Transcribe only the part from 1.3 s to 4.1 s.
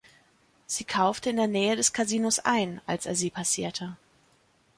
der Nähe des Casinos ein, als er sie passierte.